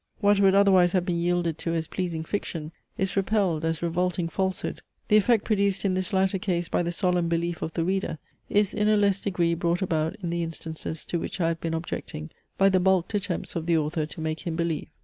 What 0.19 0.39
would 0.39 0.55
otherwise 0.55 0.93
have 0.93 1.05
been 1.05 1.19
yielded 1.19 1.59
to 1.59 1.75
as 1.75 1.85
pleasing 1.85 2.23
fiction, 2.23 2.71
is 2.97 3.15
repelled 3.15 3.63
as 3.63 3.83
revolting 3.83 4.29
falsehood. 4.29 4.81
The 5.09 5.17
effect 5.17 5.43
produced 5.45 5.85
in 5.85 5.93
this 5.93 6.11
latter 6.11 6.39
case 6.39 6.67
by 6.67 6.81
the 6.81 6.91
solemn 6.91 7.29
belief 7.29 7.61
of 7.61 7.73
the 7.73 7.83
reader, 7.83 8.17
is 8.49 8.73
in 8.73 8.89
a 8.89 8.97
less 8.97 9.21
degree 9.21 9.53
brought 9.53 9.83
about 9.83 10.15
in 10.23 10.31
the 10.31 10.41
instances, 10.41 11.05
to 11.05 11.19
which 11.19 11.39
I 11.39 11.49
have 11.49 11.61
been 11.61 11.75
objecting, 11.75 12.31
by 12.57 12.67
the 12.69 12.79
balked 12.79 13.13
attempts 13.13 13.55
of 13.55 13.67
the 13.67 13.77
author 13.77 14.07
to 14.07 14.19
make 14.21 14.39
him 14.39 14.55
believe. 14.55 14.87